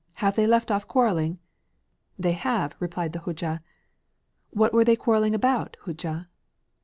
Have 0.15 0.35
they 0.35 0.47
left 0.47 0.71
off 0.71 0.87
quarrelling?' 0.87 1.37
'They 2.17 2.31
have,' 2.31 2.75
replied 2.79 3.13
the 3.13 3.19
Hodja. 3.19 3.61
'What 4.49 4.73
were 4.73 4.83
they 4.83 4.95
quarrelling 4.95 5.35
about, 5.35 5.77
Hodja?' 5.85 6.27